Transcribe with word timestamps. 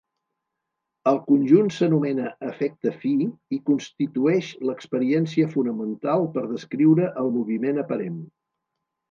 El 1.09 1.17
conjunt 1.25 1.67
s'anomena 1.75 2.31
efecte 2.47 2.93
fi 3.03 3.11
i 3.57 3.59
constitueix 3.71 4.49
l'experiència 4.71 5.51
fonamental 5.53 6.27
per 6.39 6.45
descriure 6.57 7.13
el 7.27 7.31
moviment 7.39 7.81
aparent. 7.85 8.19